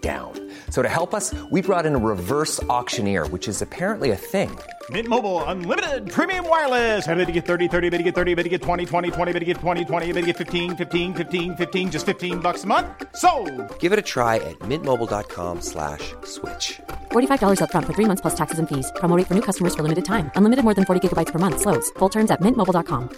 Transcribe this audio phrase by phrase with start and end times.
[0.00, 0.32] down.
[0.70, 4.56] So to help us, we brought in a reverse auctioneer, which is apparently a thing.
[4.90, 7.08] Mint Mobile unlimited premium wireless.
[7.08, 9.32] Ready to get 30, 30, bit to get 30, bit to get 20, 20, 20,
[9.32, 12.62] bit to get 20, 20, bit to get 15, 15, 15, 15 just 15 bucks
[12.62, 12.86] a month.
[13.16, 13.30] So,
[13.80, 16.78] Give it a try at mintmobile.com slash switch.
[17.10, 18.92] $45 upfront for three months plus taxes and fees.
[19.00, 20.30] Promo rate for new customers for limited time.
[20.36, 21.58] Unlimited more than 40 gigabytes per month.
[21.60, 21.90] Slows.
[21.98, 23.08] Full terms at mintmobile.com.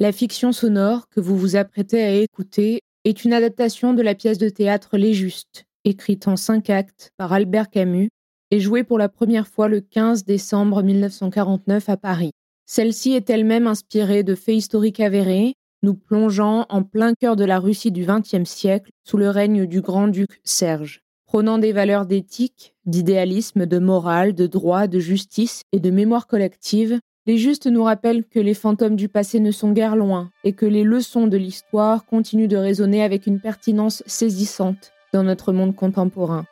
[0.00, 4.38] La fiction sonore que vous vous apprêtez à écouter est une adaptation de la pièce
[4.38, 8.08] de théâtre Les Justes, écrite en cinq actes par Albert Camus
[8.50, 12.32] et jouée pour la première fois le 15 décembre 1949 à Paris.
[12.66, 17.58] Celle-ci est elle-même inspirée de faits historiques avérés, nous plongeant en plein cœur de la
[17.58, 21.00] Russie du XXe siècle sous le règne du grand-duc Serge.
[21.26, 26.98] Prônant des valeurs d'éthique, d'idéalisme, de morale, de droit, de justice et de mémoire collective,
[27.28, 30.64] les justes nous rappellent que les fantômes du passé ne sont guère loin et que
[30.64, 36.46] les leçons de l'histoire continuent de résonner avec une pertinence saisissante dans notre monde contemporain.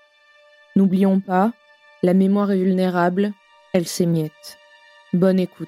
[0.76, 1.54] N'oublions pas,
[2.02, 3.32] la mémoire est vulnérable,
[3.72, 4.58] elle s'émiette.
[5.14, 5.66] Bonne écoute.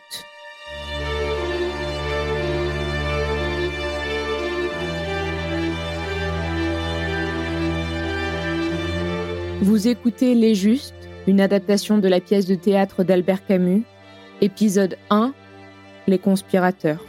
[9.63, 13.85] Vous écoutez Les Justes, une adaptation de la pièce de théâtre d'Albert Camus,
[14.40, 15.32] épisode 1,
[16.06, 17.04] Les conspirateurs.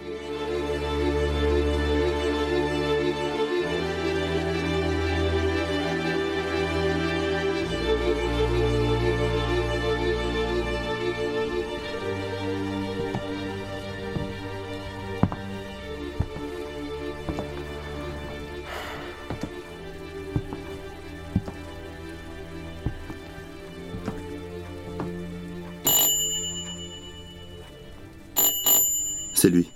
[29.41, 29.69] C'est lui.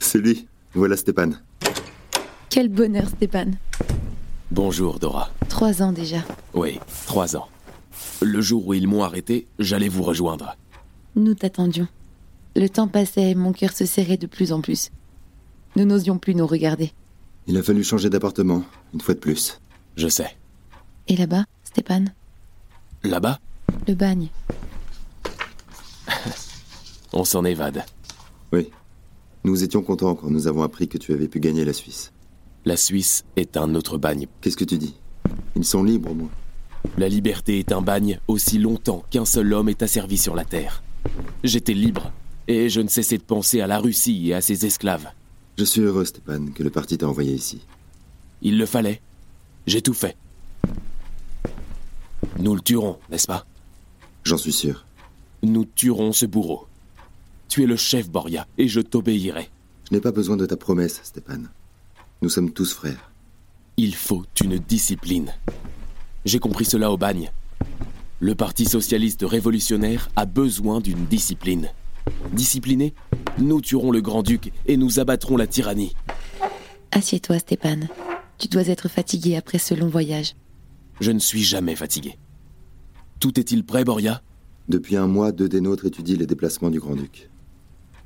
[0.00, 0.46] C'est lui.
[0.74, 1.40] Voilà Stéphane.
[2.50, 3.56] Quel bonheur, Stéphane.
[4.50, 5.30] Bonjour Dora.
[5.48, 6.18] Trois ans déjà.
[6.52, 7.48] Oui, trois ans.
[8.20, 10.58] Le jour où ils m'ont arrêté, j'allais vous rejoindre.
[11.16, 11.88] Nous t'attendions.
[12.54, 14.90] Le temps passait et mon cœur se serrait de plus en plus.
[15.74, 16.92] Nous n'osions plus nous regarder.
[17.46, 19.58] Il a fallu changer d'appartement, une fois de plus.
[19.96, 20.36] Je sais.
[21.06, 22.12] Et là-bas, Stéphane?
[23.04, 23.38] Là-bas,
[23.86, 24.28] Le bagne.
[27.12, 27.84] On s'en évade.
[28.52, 28.70] Oui.
[29.44, 32.12] Nous étions contents quand nous avons appris que tu avais pu gagner la Suisse.
[32.64, 34.26] La Suisse est un autre bagne.
[34.40, 34.94] Qu'est-ce que tu dis?
[35.56, 36.30] Ils sont libres, au moins.
[36.96, 40.82] La liberté est un bagne aussi longtemps qu'un seul homme est asservi sur la terre.
[41.44, 42.12] J'étais libre,
[42.46, 45.08] et je ne cessais de penser à la Russie et à ses esclaves.
[45.56, 47.60] Je suis heureux, Stéphane, que le parti t'a envoyé ici.
[48.42, 49.00] Il le fallait.
[49.66, 50.16] J'ai tout fait.
[52.38, 53.44] Nous le tuerons, n'est-ce pas?
[54.24, 54.86] J'en suis sûr.
[55.42, 56.66] Nous tuerons ce bourreau.
[57.48, 59.48] Tu es le chef, Boria, et je t'obéirai.
[59.88, 61.48] Je n'ai pas besoin de ta promesse, Stéphane.
[62.20, 63.10] Nous sommes tous frères.
[63.76, 65.32] Il faut une discipline.
[66.24, 67.30] J'ai compris cela au bagne.
[68.20, 71.68] Le Parti socialiste révolutionnaire a besoin d'une discipline.
[72.32, 72.94] Discipliné,
[73.38, 75.94] nous tuerons le grand-duc et nous abattrons la tyrannie.
[76.90, 77.88] Assieds-toi, Stéphane.
[78.38, 80.34] Tu dois être fatigué après ce long voyage.
[81.00, 82.18] Je ne suis jamais fatigué.
[83.20, 84.22] Tout est-il prêt, Boria?
[84.68, 87.30] Depuis un mois, deux des nôtres étudient les déplacements du Grand-Duc.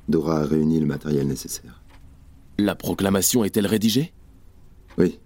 [0.07, 1.81] Dora a réuni le matériel nécessaire.
[2.57, 4.13] La proclamation est-elle rédigée?
[4.97, 5.19] Oui.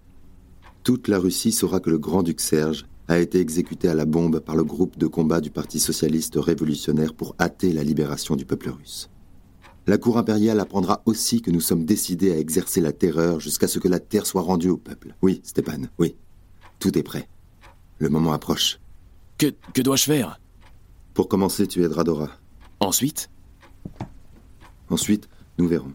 [0.83, 4.55] Toute la Russie saura que le Grand-Duc Serge a été exécuté à la bombe par
[4.55, 9.09] le groupe de combat du Parti socialiste révolutionnaire pour hâter la libération du peuple russe.
[9.85, 13.79] La cour impériale apprendra aussi que nous sommes décidés à exercer la terreur jusqu'à ce
[13.79, 15.15] que la terre soit rendue au peuple.
[15.21, 16.15] Oui, Stéphane, oui.
[16.79, 17.29] Tout est prêt.
[17.99, 18.79] Le moment approche.
[19.37, 20.39] Que, que dois-je faire?
[21.17, 22.29] Pour commencer, tu aideras Dora.
[22.79, 23.31] Ensuite?
[24.91, 25.27] Ensuite,
[25.57, 25.93] nous verrons.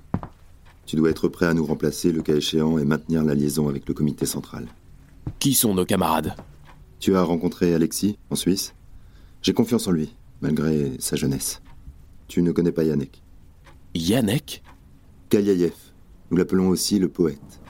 [0.85, 3.87] Tu dois être prêt à nous remplacer le cas échéant et maintenir la liaison avec
[3.87, 4.67] le comité central.
[5.39, 6.35] Qui sont nos camarades?
[6.99, 8.75] Tu as rencontré Alexis, en Suisse?
[9.43, 10.13] J'ai confiance en lui.
[10.41, 11.63] malgré sa jeunesse.
[12.27, 13.23] Tu ne connais pas Yannick?
[13.95, 14.65] Yannick?
[15.29, 15.77] Kaliayev.
[16.33, 17.61] Nous l'appelons aussi le poète.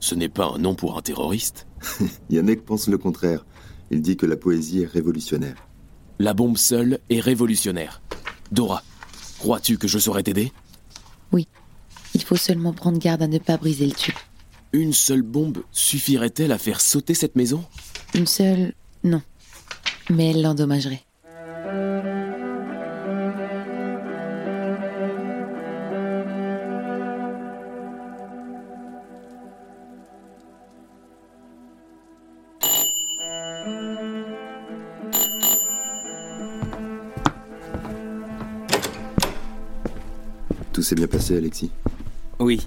[0.00, 1.66] Ce n'est pas un nom pour un terroriste.
[2.30, 3.44] Yannick pense le contraire.
[3.90, 5.56] Il dit que la poésie est révolutionnaire.
[6.22, 8.00] La bombe seule est révolutionnaire.
[8.52, 8.84] Dora,
[9.40, 10.52] crois-tu que je saurais t'aider?
[11.32, 11.48] Oui.
[12.14, 14.14] Il faut seulement prendre garde à ne pas briser le tube.
[14.72, 17.64] Une seule bombe suffirait-elle à faire sauter cette maison?
[18.14, 18.72] Une seule,
[19.02, 19.20] non.
[20.10, 21.02] Mais elle l'endommagerait.
[40.72, 41.70] Tout s'est bien passé, Alexis
[42.38, 42.66] Oui,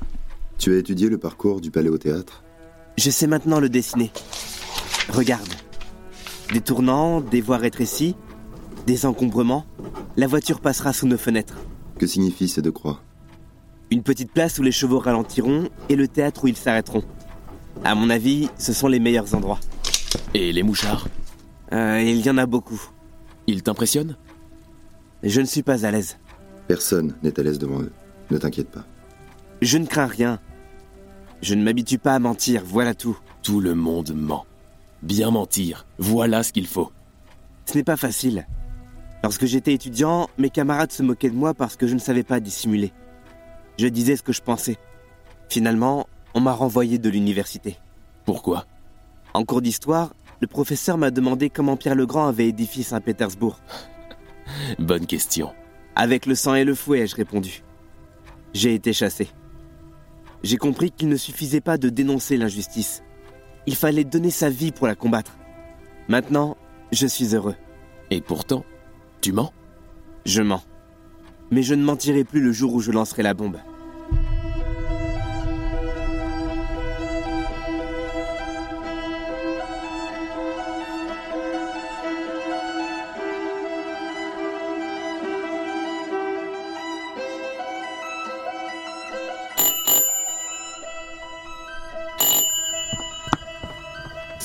[0.57, 2.43] Tu as étudié le parcours du palais au théâtre?
[2.97, 4.11] Je sais maintenant le dessiner.
[5.09, 5.49] Regarde.
[6.53, 8.15] Des tournants, des voies rétrécies,
[8.85, 9.65] des encombrements.
[10.17, 11.57] La voiture passera sous nos fenêtres.
[11.97, 13.01] Que signifient ces deux croix?
[13.91, 17.03] Une petite place où les chevaux ralentiront et le théâtre où ils s'arrêteront.
[17.83, 19.59] À mon avis, ce sont les meilleurs endroits.
[20.33, 21.07] Et les mouchards?
[21.73, 22.81] Euh, il y en a beaucoup.
[23.47, 24.15] Ils t'impressionnent?
[25.23, 26.17] Je ne suis pas à l'aise.
[26.67, 27.91] Personne n'est à l'aise devant eux.
[28.31, 28.85] Ne t'inquiète pas.
[29.62, 30.39] Je ne crains rien.
[31.41, 33.17] Je ne m'habitue pas à mentir, voilà tout.
[33.44, 34.45] Tout le monde ment.
[35.03, 36.91] Bien mentir, voilà ce qu'il faut.
[37.65, 38.47] Ce n'est pas facile.
[39.23, 42.39] Lorsque j'étais étudiant, mes camarades se moquaient de moi parce que je ne savais pas
[42.39, 42.94] dissimuler.
[43.77, 44.77] Je disais ce que je pensais.
[45.50, 47.77] Finalement, on m'a renvoyé de l'université.
[48.25, 48.65] Pourquoi?
[49.33, 53.59] En cours d'histoire, le professeur m'a demandé comment Pierre le Grand avait édifié Saint-Pétersbourg.
[54.79, 55.51] Bonne question.
[55.95, 57.63] Avec le sang et le fouet, ai-je répondu.
[58.53, 59.30] J'ai été chassé.
[60.44, 63.01] J'ai compris qu'il ne suffisait pas de dénoncer l'injustice.
[63.65, 65.38] Il fallait donner sa vie pour la combattre.
[66.07, 66.57] Maintenant,
[66.92, 67.56] je suis heureux.
[68.12, 68.63] Et pourtant,
[69.21, 69.53] tu mens?
[70.25, 70.63] Je mens.
[71.50, 73.57] Mais je ne mentirai plus le jour où je lancerai la bombe.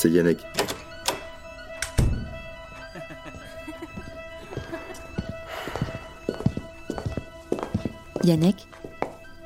[0.01, 0.39] C'est Yannick.
[8.25, 8.67] Yannick,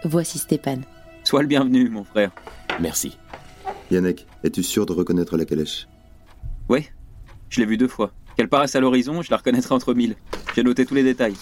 [0.05, 0.85] voici Stéphane.
[1.25, 2.31] Sois le bienvenu, mon frère.
[2.81, 3.19] Merci.
[3.91, 5.89] Yannick, es-tu sûr de reconnaître la calèche?
[6.69, 6.87] Ouais,
[7.49, 8.13] je l'ai vue deux fois.
[8.37, 10.15] Qu'elle paraisse à l'horizon, je la reconnaîtrai entre mille.
[10.55, 11.35] J'ai noté tous les détails.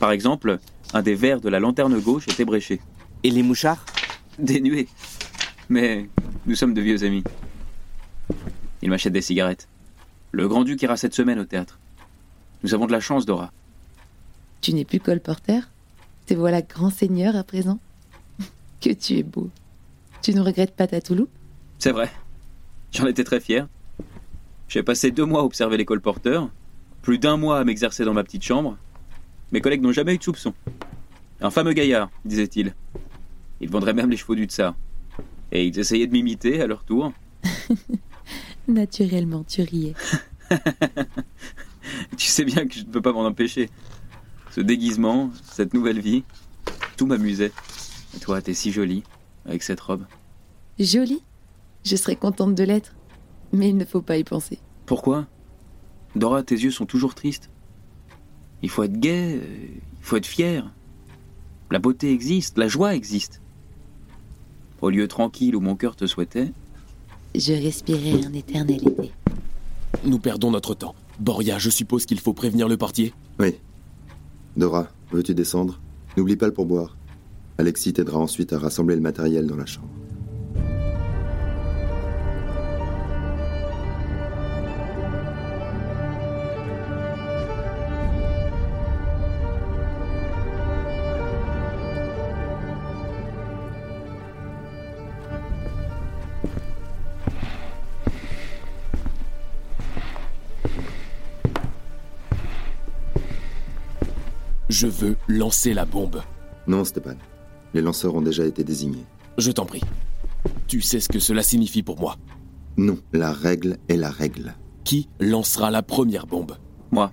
[0.00, 0.58] Par exemple,
[0.94, 2.80] un des verres de la lanterne gauche était bréché.
[3.22, 3.86] Et les mouchards?
[4.40, 4.88] Dénué.
[5.68, 6.08] Mais
[6.44, 7.22] nous sommes de vieux amis.
[8.86, 9.66] Il m'achète des cigarettes.
[10.30, 11.80] Le grand-duc ira cette semaine au théâtre.
[12.62, 13.50] Nous avons de la chance, Dora.
[14.60, 15.64] Tu n'es plus colporteur?
[16.26, 17.80] Te voilà grand seigneur à présent?
[18.80, 19.50] Que tu es beau.
[20.22, 21.26] Tu ne regrettes pas ta Toulouse?
[21.80, 22.12] C'est vrai.
[22.92, 23.66] J'en étais très fier.
[24.68, 26.48] J'ai passé deux mois à observer les colporteurs,
[27.02, 28.78] plus d'un mois à m'exercer dans ma petite chambre.
[29.50, 30.54] Mes collègues n'ont jamais eu de soupçon.
[31.40, 32.72] Un fameux gaillard, disait-il.
[33.60, 34.76] Il vendrait même les chevaux du tsar.
[35.50, 37.12] Et ils essayaient de m'imiter à leur tour.
[38.68, 39.94] Naturellement, tu riais.
[42.16, 43.70] Tu sais bien que je ne peux pas m'en empêcher.
[44.50, 46.24] Ce déguisement, cette nouvelle vie,
[46.96, 47.52] tout m'amusait.
[48.16, 49.02] Et toi, t'es si jolie,
[49.44, 50.04] avec cette robe.
[50.78, 51.22] Jolie?
[51.84, 52.94] Je serais contente de l'être.
[53.52, 54.58] Mais il ne faut pas y penser.
[54.86, 55.26] Pourquoi?
[56.16, 57.50] Dora, tes yeux sont toujours tristes.
[58.62, 59.40] Il faut être gai,
[59.98, 60.72] il faut être fier.
[61.70, 63.40] La beauté existe, la joie existe.
[64.80, 66.52] Au lieu tranquille où mon cœur te souhaitait,
[67.38, 69.12] Je respirais un éternel été.
[70.04, 70.94] Nous perdons notre temps.
[71.20, 73.56] Boria, je suppose qu'il faut prévenir le portier Oui.
[74.56, 75.78] Dora, veux-tu descendre?
[76.16, 76.96] N'oublie pas le pourboire.
[77.58, 79.88] Alexis t'aidera ensuite à rassembler le matériel dans la chambre.
[104.78, 106.20] Je veux lancer la bombe.
[106.66, 107.16] Non, Stéphane.
[107.72, 109.06] Les lanceurs ont déjà été désignés.
[109.38, 109.80] Je t'en prie.
[110.66, 112.18] Tu sais ce que cela signifie pour moi.
[112.76, 114.54] Non, la règle est la règle.
[114.84, 116.58] Qui lancera la première bombe?
[116.90, 117.10] Moi,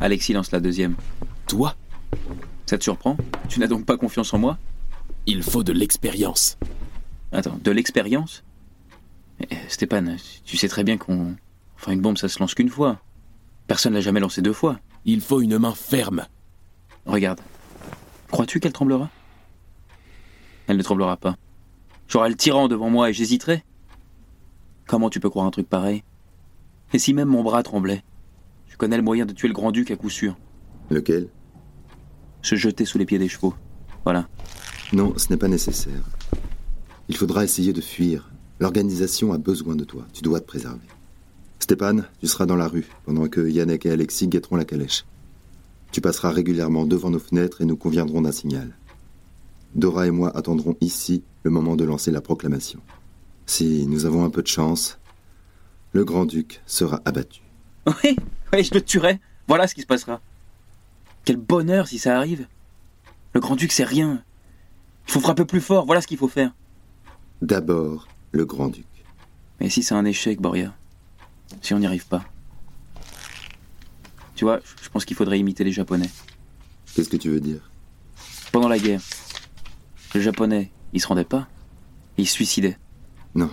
[0.00, 0.96] Alexis lance la deuxième.
[1.46, 1.74] Toi?
[2.64, 3.18] Ça te surprend?
[3.50, 4.56] Tu n'as donc pas confiance en moi?
[5.26, 6.56] Il faut de l'expérience.
[7.32, 8.44] Attends, de l'expérience
[9.40, 11.36] Eh, Stéphane, tu sais très bien qu'on.
[11.76, 13.00] Enfin, une bombe, ça se lance qu'une fois.
[13.66, 14.78] Personne l'a jamais lancé deux fois.
[15.04, 16.26] Il faut une main ferme.
[17.06, 17.40] Regarde.
[18.30, 19.08] Crois-tu qu'elle tremblera?
[20.66, 21.36] Elle ne tremblera pas.
[22.08, 23.64] J'aurai le tyran devant moi et j'hésiterai.
[24.86, 26.02] Comment tu peux croire un truc pareil?
[26.92, 28.02] Et si même mon bras tremblait?
[28.68, 30.36] Je connais le moyen de tuer le grand-duc à coup sûr.
[30.90, 31.28] Lequel?
[32.42, 33.54] Se jeter sous les pieds des chevaux.
[34.04, 34.28] Voilà.
[34.92, 36.02] Non, ce n'est pas nécessaire.
[37.10, 38.30] Il faudra essayer de fuir.
[38.60, 40.06] L'organisation a besoin de toi.
[40.12, 40.86] Tu dois te préserver.
[41.58, 45.04] Stéphane, tu seras dans la rue pendant que Yannick et Alexis guetteront la calèche.
[45.90, 48.76] Tu passeras régulièrement devant nos fenêtres et nous conviendrons d'un signal.
[49.74, 52.78] Dora et moi attendrons ici le moment de lancer la proclamation.
[53.44, 55.00] Si nous avons un peu de chance,
[55.92, 57.42] le grand-duc sera abattu.
[58.04, 58.14] Oui,
[58.52, 59.18] oui, je le tuerai.
[59.48, 60.20] Voilà ce qui se passera.
[61.24, 62.46] Quel bonheur si ça arrive.
[63.34, 64.22] Le grand-duc, c'est rien.
[65.08, 66.52] Il faut frapper plus fort, voilà ce qu'il faut faire.
[67.42, 68.86] D'abord, le grand-duc.
[69.60, 70.74] Mais si c'est un échec, Boria
[71.62, 72.24] Si on n'y arrive pas
[74.34, 76.10] Tu vois, je pense qu'il faudrait imiter les Japonais.
[76.94, 77.70] Qu'est-ce que tu veux dire?
[78.52, 79.00] Pendant la guerre,
[80.14, 81.48] les Japonais, ils se rendaient pas.
[82.18, 82.78] Ils se suicidaient.
[83.34, 83.50] Non.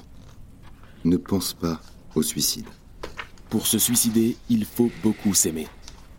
[1.05, 1.81] Ne pense pas
[2.15, 2.67] au suicide.
[3.49, 5.67] Pour se suicider, il faut beaucoup s'aimer.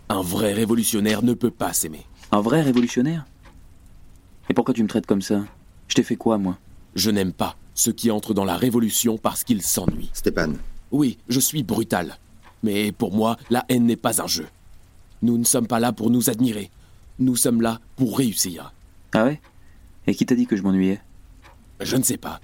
[0.08, 2.06] Un vrai révolutionnaire ne peut pas s'aimer.
[2.32, 3.26] Un vrai révolutionnaire?
[4.48, 5.44] Et pourquoi tu me traites comme ça?
[5.88, 6.58] Je t'ai fait quoi, moi?
[6.99, 10.11] Je n'aime pas ceux qui entrent dans la révolution parce qu'ils s'ennuient.
[10.12, 10.59] Stéphane,
[10.90, 12.19] Oui, je suis brutal.
[12.64, 14.49] Mais pour moi, la haine n'est pas un jeu.
[15.23, 16.73] Nous ne sommes pas là pour nous admirer.
[17.21, 18.75] Nous sommes là pour réussir.
[19.12, 19.40] Ah ouais?
[20.09, 21.00] Et qui t'a dit que je m'ennuyais?
[21.81, 22.40] Je ne sais pas.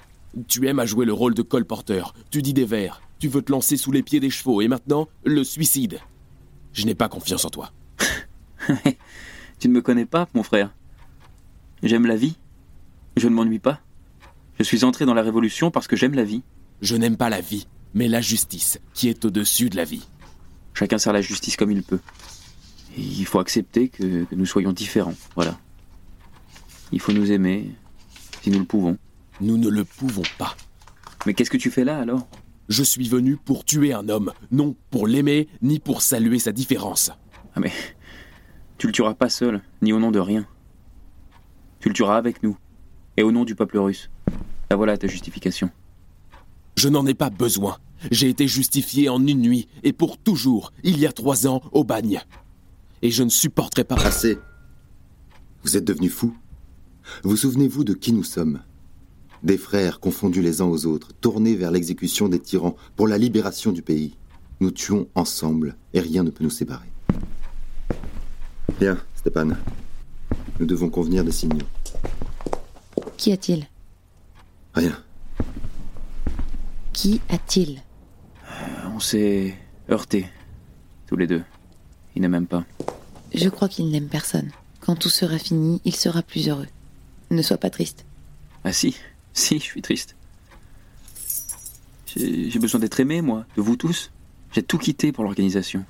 [0.46, 2.14] Tu aimes à jouer le rôle de colporteur.
[2.30, 3.02] Tu dis des vers.
[3.18, 4.60] Tu veux te lancer sous les pieds des chevaux.
[4.60, 5.98] Et maintenant, le suicide.
[6.72, 7.72] Je n'ai pas confiance en toi.
[9.58, 10.72] Tu ne me connais pas, mon frère.
[11.82, 12.36] J'aime la vie.
[13.16, 13.80] Je ne m'ennuie pas.
[14.58, 16.42] Je suis entré dans la révolution parce que j'aime la vie.
[16.80, 20.06] Je n'aime pas la vie, mais la justice, qui est au-dessus de la vie.
[20.74, 22.00] Chacun sert la justice comme il peut.
[22.96, 25.14] Et il faut accepter que, que nous soyons différents.
[25.34, 25.58] Voilà.
[26.92, 27.70] Il faut nous aimer,
[28.42, 28.98] si nous le pouvons.
[29.40, 30.56] Nous ne le pouvons pas.
[31.26, 32.26] Mais qu'est-ce que tu fais là alors?
[32.68, 37.10] Je suis venu pour tuer un homme, non pour l'aimer, ni pour saluer sa différence.
[37.54, 37.72] Ah mais
[38.78, 40.46] tu le tueras pas seul, ni au nom de rien.
[41.80, 42.56] Tu le tueras avec nous,
[43.16, 44.10] et au nom du peuple russe.
[44.74, 45.70] La voilà ta justification.
[46.76, 47.78] Je n'en ai pas besoin.
[48.10, 51.84] J'ai été justifié en une nuit, et pour toujours, il y a trois ans, au
[51.84, 52.20] bagne.
[53.00, 53.94] Et je ne supporterai pas...
[54.04, 54.36] assez.
[55.62, 56.36] Vous êtes devenus fous
[57.22, 58.62] Vous souvenez-vous de qui nous sommes?
[59.44, 63.70] Des frères confondus les uns aux autres, tournés vers l'exécution des tyrans pour la libération
[63.70, 64.16] du pays.
[64.58, 66.90] Nous tuons ensemble, et rien ne peut nous séparer.
[68.80, 69.56] Bien, Stéphane.
[70.58, 71.68] Nous devons convenir des signaux.
[73.16, 73.68] Qu'y a-t-il?
[74.74, 74.98] Rien.
[76.92, 77.82] Qui a-t-il
[78.94, 79.54] On s'est
[79.90, 80.26] heurtés,
[81.06, 81.42] tous les deux.
[82.16, 82.64] Il ne m'aime pas.
[83.34, 84.50] Je crois qu'il n'aime personne.
[84.80, 86.66] Quand tout sera fini, il sera plus heureux.
[87.30, 88.04] Ne sois pas triste.
[88.64, 88.96] Ah si,
[89.32, 90.16] si, je suis triste.
[92.06, 94.10] J'ai j'ai besoin d'être aimé, moi, de vous tous.
[94.52, 95.84] J'ai tout quitté pour l'organisation.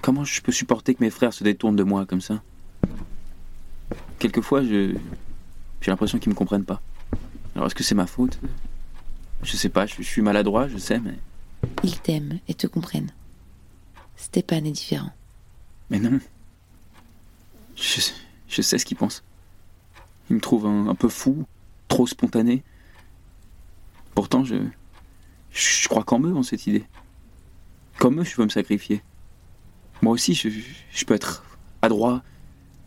[0.00, 2.42] Comment je peux supporter que mes frères se détournent de moi comme ça?
[4.18, 4.94] Quelquefois, je
[5.80, 6.80] j'ai l'impression qu'ils me comprennent pas.
[7.54, 8.38] Alors est-ce que c'est ma faute?
[9.42, 11.14] Je sais pas, je, je suis maladroit, je sais, mais
[11.82, 13.12] Ils t'aiment et te comprennent.
[14.16, 15.10] Stéphane est différent.
[15.88, 16.18] mais non.
[17.76, 18.00] Je,
[18.48, 19.22] je sais ce qu'ils pensent.
[20.28, 21.46] Ils me trouvent un, un peu fou,
[21.88, 22.62] trop spontané.
[24.14, 24.56] Pourtant, je
[25.52, 26.84] je crois qu'en eux, en cette idée.
[27.98, 29.02] Comme eux, je veux me sacrifier.
[30.02, 31.42] Moi aussi, je, je peux être
[31.82, 32.22] adroit,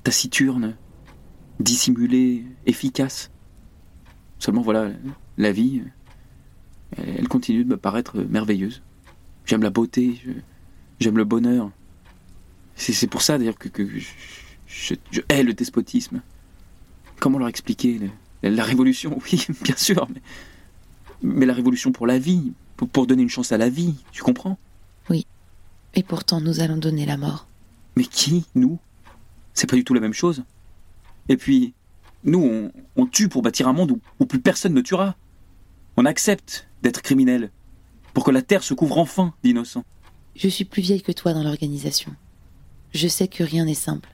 [0.03, 0.75] taciturne,
[1.59, 3.31] dissimulé, efficace.
[4.43, 4.91] Seulement voilà,
[5.37, 5.83] la vie,
[6.97, 8.81] elle, elle continue de me paraître merveilleuse.
[9.45, 10.19] J'aime la beauté,
[10.99, 11.71] j'aime le bonheur.
[12.75, 14.05] C'est c'est pour ça d'ailleurs que, que je,
[14.67, 16.21] je- je hais le despotisme.
[17.21, 17.99] Comment leur expliquer
[18.43, 19.17] le- la révolution?
[19.31, 20.21] Oui, bien sûr, mais,
[21.21, 24.23] mais la révolution pour la vie, pour, pour donner une chance à la vie, tu
[24.23, 24.57] comprends?
[25.95, 27.47] Et pourtant, nous allons donner la mort.
[27.95, 28.79] Mais qui, nous?
[29.53, 30.43] C'est pas du tout la même chose.
[31.29, 31.75] Et puis,
[32.23, 35.15] nous, on, on tue pour bâtir un monde où, où plus personne ne tuera.
[35.97, 37.51] On accepte d'être criminel
[38.13, 39.83] pour que la terre se couvre enfin d'innocents.
[40.35, 42.15] Je suis plus vieille que toi dans l'organisation.
[42.93, 44.09] Je sais que rien n'est simple.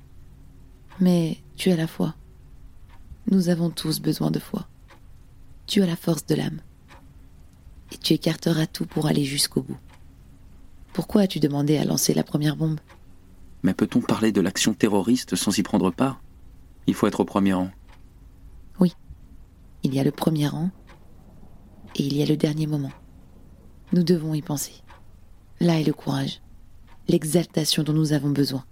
[1.00, 2.16] Mais tu as la foi.
[3.32, 4.68] Nous avons tous besoin de foi.
[5.68, 6.62] Tu as la force de l'âme.
[7.92, 9.78] Et tu écarteras tout pour aller jusqu'au bout.
[10.94, 12.80] Pourquoi as-tu demandé à lancer la première bombe?
[13.64, 16.22] Mais peut-on parler de l'action terroriste sans y prendre part?
[16.88, 17.70] Il faut être au premier rang.
[19.84, 20.72] Il y a le premier rang
[21.96, 22.92] Et il y a le dernier moment.
[23.94, 24.74] Nous devons y penser.
[25.60, 26.42] Là est le courage,
[27.08, 28.64] l'exaltation dont nous avons besoin,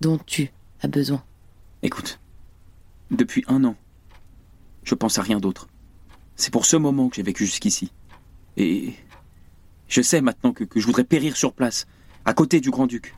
[0.00, 1.24] dont tu as besoin.
[1.82, 2.20] Écoute,
[3.10, 3.74] depuis un an,
[4.84, 5.68] je pense à rien d'autre.
[6.36, 7.92] C'est pour ce moment que j'ai vécu jusqu'ici.
[8.56, 8.94] Et
[9.88, 11.86] je sais maintenant que, je voudrais périr sur place,
[12.24, 13.14] à côté du grand-duc.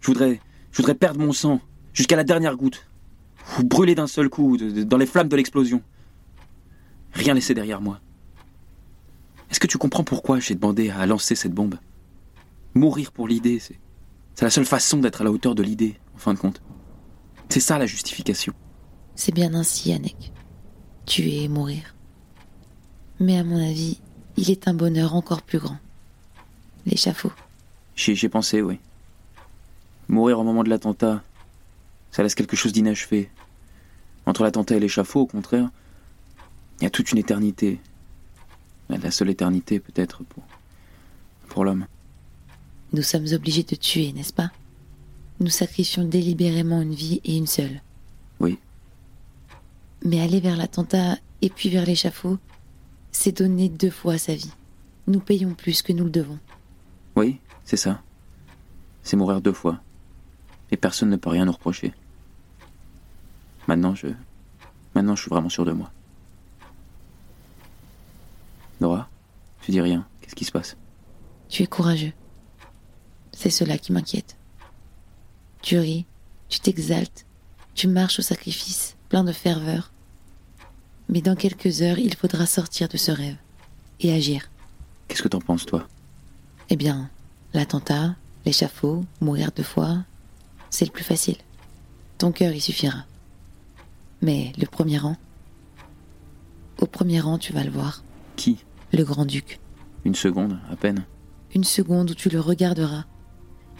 [0.00, 0.40] Je voudrais,
[0.72, 1.60] je voudrais perdre mon sang
[1.92, 2.86] jusqu'à la dernière goutte,
[3.58, 5.82] ou brûler d'un seul coup dans les flammes de l'explosion.
[7.12, 8.00] Rien laisser derrière moi.
[9.50, 11.76] Est-ce que tu comprends pourquoi j'ai demandé à lancer cette bombe?
[12.74, 13.78] Mourir pour l'idée, c'est,
[14.34, 16.62] c'est la seule façon d'être à la hauteur de l'idée, en fin de compte.
[17.48, 18.54] C'est ça la justification.
[19.16, 20.32] C'est bien ainsi, Yannick.
[21.04, 21.96] Tuer et mourir.
[23.18, 24.00] Mais à mon avis,
[24.36, 25.78] il est un bonheur encore plus grand.
[26.86, 27.32] L'échafaud.
[27.96, 28.78] J'ai pensé, oui.
[30.08, 31.22] Mourir au moment de l'attentat,
[32.10, 33.30] ça laisse quelque chose d'inachevé.
[34.26, 35.68] Entre l'attentat et l'échafaud, au contraire,
[36.80, 37.78] il y a toute une éternité.
[38.88, 40.42] La seule éternité, peut-être, pour,
[41.48, 41.86] pour l'homme.
[42.92, 44.50] Nous sommes obligés de tuer, n'est-ce pas?
[45.38, 47.82] Nous sacrifions délibérément une vie et une seule.
[48.40, 48.58] Oui.
[50.04, 52.38] Mais aller vers l'attentat et puis vers l'échafaud,
[53.12, 54.52] c'est donner deux fois sa vie.
[55.06, 56.38] Nous payons plus que nous le devons.
[57.14, 58.02] Oui, c'est ça.
[59.02, 59.80] C'est mourir deux fois.
[60.70, 61.92] Et personne ne peut rien nous reprocher.
[63.68, 64.08] Maintenant, je.
[64.94, 65.90] Maintenant, je suis vraiment sûr de moi.
[69.62, 70.06] Tu dis rien.
[70.20, 70.76] Qu'est-ce qui se passe?
[71.48, 72.12] Tu es courageux.
[73.32, 74.36] C'est cela qui m'inquiète.
[75.62, 76.06] Tu ris,
[76.48, 77.26] tu t'exaltes,
[77.74, 79.92] tu marches au sacrifice, plein de ferveur.
[81.08, 83.36] Mais dans quelques heures, il faudra sortir de ce rêve
[84.00, 84.50] et agir.
[85.08, 85.88] Qu'est-ce que t'en penses, toi?
[86.68, 87.10] Eh bien,
[87.52, 88.14] l'attentat,
[88.44, 90.04] l'échafaud, mourir deux fois,
[90.70, 91.36] c'est le plus facile.
[92.18, 93.04] Ton cœur y suffira.
[94.22, 95.16] Mais le premier rang?
[96.80, 98.04] Au premier rang, tu vas le voir.
[98.36, 98.64] Qui?
[98.92, 99.60] Le grand-duc.
[100.04, 101.04] Une seconde, à peine.
[101.54, 103.04] Une seconde où tu le regarderas.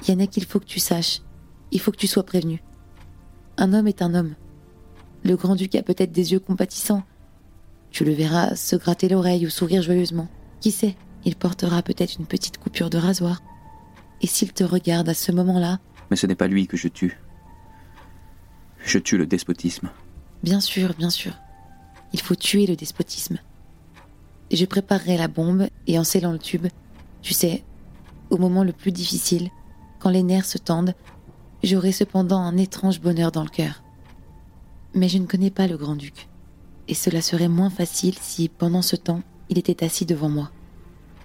[0.06, 1.20] Yannick, il faut que tu saches.
[1.72, 2.62] Il faut que tu sois prévenu.
[3.56, 4.34] Un homme est un homme.
[5.24, 7.02] Le grand-duc a peut-être des yeux compatissants.
[7.90, 10.28] Tu le verras se gratter l'oreille ou sourire joyeusement.
[10.60, 13.42] Qui sait, il portera peut-être une petite coupure de rasoir.
[14.22, 15.80] Et s'il te regarde à ce moment-là?
[16.10, 17.18] Mais ce n'est pas lui que je tue.
[18.84, 19.90] Je tue le despotisme.
[20.42, 21.34] Bien sûr, bien sûr.
[22.12, 23.38] Il faut tuer le despotisme.
[24.50, 26.66] Je préparerai la bombe et en scellant le tube,
[27.22, 27.62] tu sais,
[28.30, 29.50] au moment le plus difficile,
[29.98, 30.94] quand les nerfs se tendent,
[31.62, 33.82] j'aurai cependant un étrange bonheur dans le cœur.
[34.94, 36.28] Mais je ne connais pas le grand-duc,
[36.88, 40.50] et cela serait moins facile si, pendant ce temps, il était assis devant moi.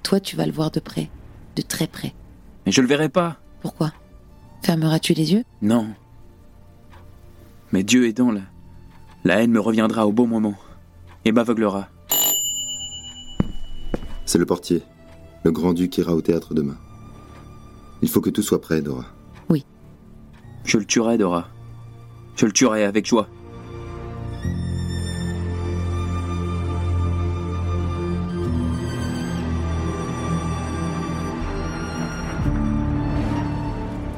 [0.04, 1.10] Toi, tu vas le voir de près,
[1.56, 2.14] de très près.
[2.66, 3.38] Mais je le verrai pas.
[3.62, 3.92] Pourquoi?
[4.62, 5.44] Fermeras-tu les yeux?
[5.64, 5.88] Non.
[7.72, 8.42] Mais Dieu aidant, la,
[9.24, 10.56] la haine me reviendra au bon moment
[11.24, 11.90] et m'aveuglera.
[14.36, 14.82] C'est le portier.
[15.46, 16.76] Le grand-duc ira au théâtre demain.
[18.02, 19.06] Il faut que tout soit prêt, Dora.
[19.48, 19.66] Oui.
[20.66, 21.48] Je le tuerai, Dora.
[22.36, 23.30] Je le tuerai avec joie.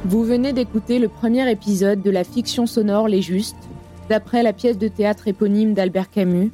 [0.06, 3.56] Vous venez d'écouter le premier épisode de la fiction sonore Les Justes,
[4.10, 6.52] d'après la pièce de théâtre éponyme d'Albert Camus.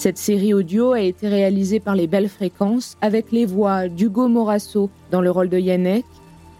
[0.00, 4.88] Cette série audio a été réalisée par les Belles Fréquences avec les voix d'Hugo Morasso
[5.10, 6.06] dans le rôle de Yannick,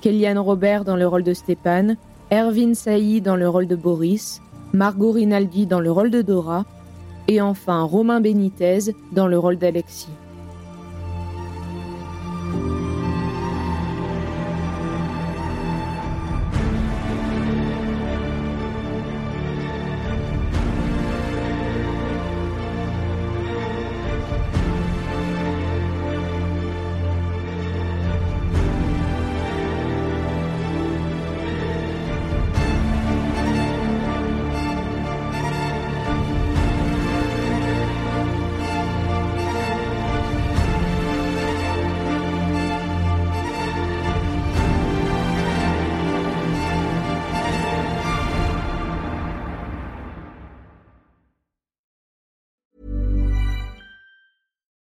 [0.02, 1.96] Kellyanne Robert dans le rôle de Stéphane,
[2.30, 4.42] Erwin Sailly dans le rôle de Boris,
[4.74, 6.66] Margot Rinaldi dans le rôle de Dora,
[7.28, 10.10] et enfin Romain Benitez dans le rôle d'Alexis.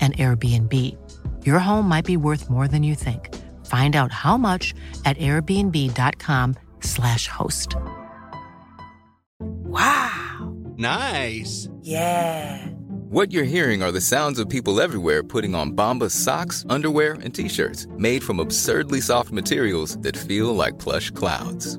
[0.00, 0.74] an Airbnb.
[1.44, 3.34] Your home might be worth more than you think.
[3.66, 4.72] Find out how much
[5.04, 7.74] at airbnb.com/slash host.
[9.40, 10.56] Wow.
[10.76, 11.68] Nice.
[11.82, 12.66] Yeah.
[13.10, 17.34] What you're hearing are the sounds of people everywhere putting on Bombas socks, underwear, and
[17.34, 21.78] t-shirts made from absurdly soft materials that feel like plush clouds.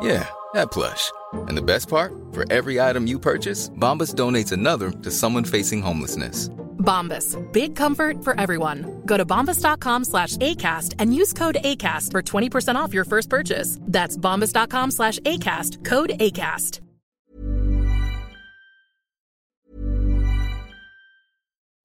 [0.00, 1.10] Yeah, that plush.
[1.32, 2.14] And the best part?
[2.32, 6.48] For every item you purchase, Bombas donates another to someone facing homelessness.
[6.80, 7.36] Bombas.
[7.52, 9.02] Big comfort for everyone.
[9.06, 13.78] Go to bombas.com slash ACAST and use code ACAST for 20% off your first purchase.
[13.82, 15.84] That's bombas.com slash ACAST.
[15.84, 16.80] Code ACAST.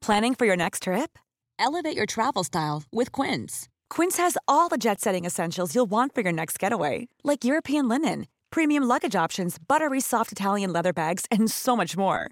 [0.02, 1.18] Planning for your next trip?
[1.58, 3.68] Elevate your travel style with Quince.
[3.90, 7.88] Quince has all the jet setting essentials you'll want for your next getaway, like European
[7.88, 12.32] linen premium luggage options, buttery soft Italian leather bags, and so much more.